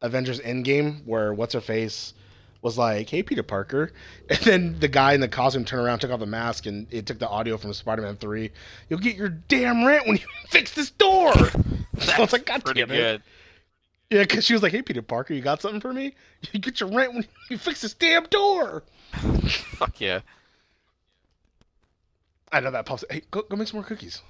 [0.00, 2.14] Avengers Endgame, where what's her face
[2.62, 3.92] was like, "Hey, Peter Parker,"
[4.28, 7.06] and then the guy in the costume turned around, took off the mask, and it
[7.06, 8.50] took the audio from Spider Man Three.
[8.88, 11.32] You'll get your damn rent when you fix this door.
[11.34, 12.96] so I was like, God Pretty damn it.
[12.96, 13.22] good.
[14.10, 16.14] Yeah, because she was like, "Hey, Peter Parker, you got something for me?
[16.52, 18.82] You get your rent when you fix this damn door."
[19.76, 20.20] Fuck yeah.
[22.52, 23.04] I know that pops.
[23.08, 24.22] Hey, go go make some more cookies.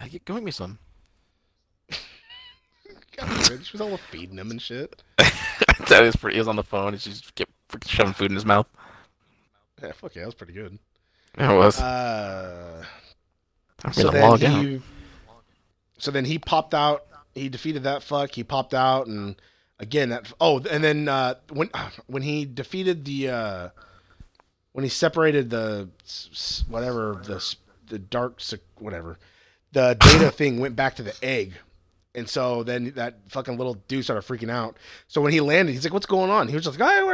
[0.00, 0.78] Hey, Go make me some.
[3.16, 5.02] God, she was all feeding him and shit.
[5.88, 6.36] that is pretty.
[6.36, 6.94] He was on the phone.
[6.94, 7.50] and She's just kept
[7.86, 8.66] shoving food in his mouth.
[9.82, 10.78] Yeah, fuck yeah, that was pretty good.
[11.38, 11.80] Yeah, it was.
[11.80, 12.84] Uh,
[13.92, 14.64] so then log out.
[14.64, 14.82] he,
[15.98, 17.04] so then he popped out.
[17.34, 18.32] He defeated that fuck.
[18.32, 19.36] He popped out, and
[19.78, 20.32] again that.
[20.40, 21.70] Oh, and then uh, when
[22.06, 23.68] when he defeated the uh,
[24.72, 25.88] when he separated the
[26.68, 27.54] whatever the
[27.88, 28.40] the dark
[28.78, 29.18] whatever
[29.72, 31.54] the data thing went back to the egg,
[32.14, 34.76] And so then that fucking little dude started freaking out.
[35.08, 37.06] So when he landed, he's like, "What's going on?" He was just like, "Ah,"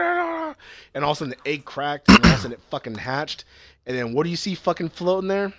[0.95, 2.97] and all of a sudden the egg cracked, and all of a sudden it fucking
[2.97, 3.45] hatched.
[3.87, 5.53] And then what do you see fucking floating there?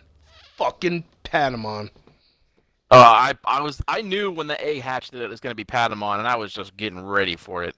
[0.56, 1.90] Fucking Patamon.
[2.90, 5.66] Uh, I I was I knew when the egg hatched that it was gonna be
[5.66, 7.76] Patamon, and I was just getting ready for it.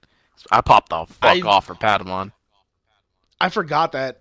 [0.50, 2.32] I popped the fuck I- off for Patamon.
[3.40, 4.20] I forgot that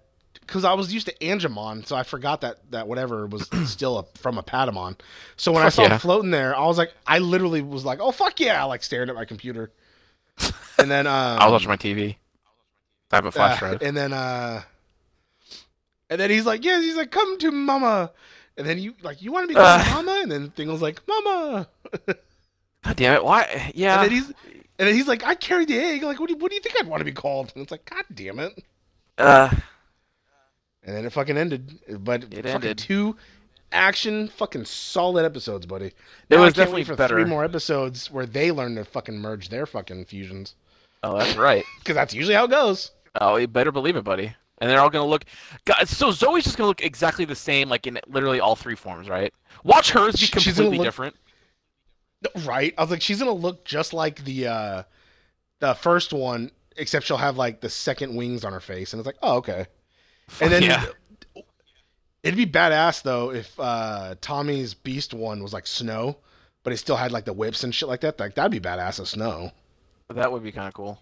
[0.49, 4.03] because I was used to Angemon, so I forgot that that whatever was still a,
[4.17, 4.99] from a Patamon.
[5.37, 5.93] So when I saw yeah.
[5.93, 9.09] him floating there, I was like, I literally was like, "Oh fuck yeah!" Like staring
[9.09, 9.71] at my computer.
[10.77, 12.15] And then um, I was watching my TV.
[13.11, 13.81] I have a flash uh, drive.
[13.81, 14.61] and then uh,
[16.09, 18.11] and then he's like, "Yes," he's like, "Come to mama."
[18.57, 19.91] And then you like, "You want to be called Uh.
[19.95, 21.67] mama?" And then Thing was like, "Mama."
[22.83, 23.23] God damn it!
[23.23, 23.71] Why?
[23.75, 23.95] Yeah.
[24.01, 26.39] And then he's and then he's like, "I carried the egg." Like, what do you,
[26.39, 27.51] what do you think I'd want to be called?
[27.55, 28.63] And it's like, "God damn it!"
[29.17, 29.49] uh,
[30.83, 31.79] And then it fucking ended.
[31.99, 32.77] But It fucking ended.
[32.77, 33.15] two
[33.71, 35.91] action fucking solid episodes, buddy.
[36.29, 37.15] It was definitely for better.
[37.15, 40.55] three more episodes where they learn to fucking merge their fucking fusions.
[41.03, 41.63] oh, that's right.
[41.79, 42.91] Because that's usually how it goes.
[43.19, 44.33] Oh, you better believe it, buddy.
[44.61, 45.23] And they're all gonna look.
[45.65, 49.07] God, so Zoe's just gonna look exactly the same, like in literally all three forms,
[49.07, 49.33] right?
[49.63, 51.15] Watch hers be she's completely look- different.
[52.43, 52.73] Right?
[52.77, 54.83] I was like, she's gonna look just like the uh
[55.59, 59.07] the first one, except she'll have like the second wings on her face, and it's
[59.07, 59.67] like, oh okay.
[60.41, 60.85] And then yeah,
[62.23, 66.17] it'd be badass though if uh Tommy's Beast one was like snow,
[66.63, 68.19] but it still had like the whips and shit like that.
[68.19, 69.51] Like that'd be badass as snow.
[70.09, 70.99] that would be kind of cool.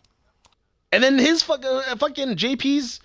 [0.92, 3.00] And then his uh, fucking JP's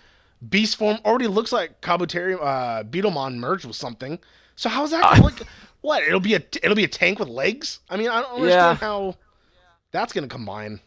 [0.49, 4.19] beast form already looks like Kabuteria, uh, Beetlemon merged with something.
[4.57, 5.41] So how's that I- look?
[5.81, 6.05] What?
[6.05, 7.81] It'll be a it'll be a tank with legs.
[7.91, 8.87] I mean, I don't understand Yeah.
[8.87, 9.17] how
[9.91, 10.79] that's gonna combine.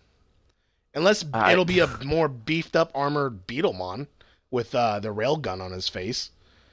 [0.93, 4.07] Unless I- it'll be a more beefed up armored Beetlemon
[4.51, 6.31] with uh, the rail gun on his face.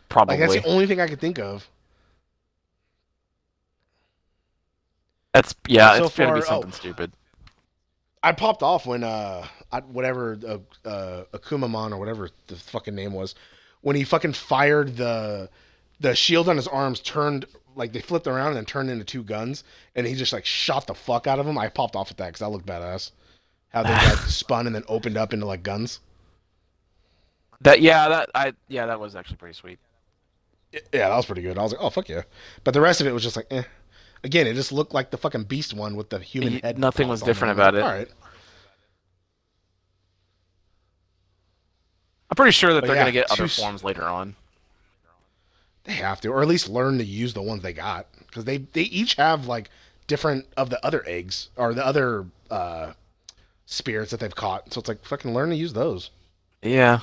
[0.09, 0.39] Probably.
[0.39, 1.69] Like that's the only thing I could think of.
[5.33, 5.97] That's yeah.
[5.97, 6.45] So it's gonna be oh.
[6.45, 7.13] something stupid.
[8.23, 13.13] I popped off when uh I, whatever uh, uh Akumamon or whatever the fucking name
[13.13, 13.35] was
[13.81, 15.49] when he fucking fired the
[16.01, 19.23] the shield on his arms turned like they flipped around and then turned into two
[19.23, 21.59] guns and he just like shot the fuck out of him.
[21.59, 23.13] I popped off at that because that looked badass.
[23.71, 26.01] How they like spun and then opened up into like guns.
[27.61, 28.09] That yeah.
[28.09, 28.87] That I yeah.
[28.87, 29.79] That was actually pretty sweet.
[30.73, 31.59] Yeah, that was pretty good.
[31.59, 32.23] I was like, oh fuck yeah.
[32.65, 33.63] But the rest of it was just like, eh.
[34.25, 36.79] Again, it just looked like the fucking beast one with the human head.
[36.79, 37.83] nothing was different about it.
[37.83, 38.09] All right.
[42.33, 44.35] I'm pretty sure that But they're yeah, gonna get other forms later on.
[45.85, 48.57] They have to, or at least learn to use the ones they got, because they
[48.57, 49.69] they each have like
[50.07, 52.95] different of the other eggs or the other uh,
[53.67, 54.73] spirits that they've caught.
[54.73, 56.09] So it's like fucking learn to use those.
[56.63, 57.01] Yeah.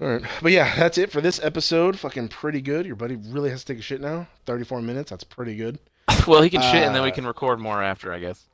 [0.00, 1.98] All right, but yeah, that's it for this episode.
[1.98, 2.86] Fucking pretty good.
[2.86, 4.28] Your buddy really has to take a shit now.
[4.44, 5.10] Thirty-four minutes.
[5.10, 5.80] That's pretty good.
[6.28, 8.44] well, he can shit, and then we Uh, can record more after, I guess.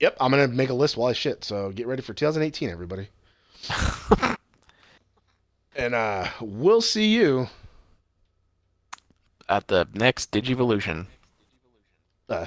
[0.00, 1.42] Yep, I'm gonna make a list while I shit.
[1.42, 3.08] So get ready for 2018, everybody.
[5.76, 7.48] and uh, we'll see you.
[9.48, 11.06] At the next Digivolution.
[12.28, 12.46] Uh,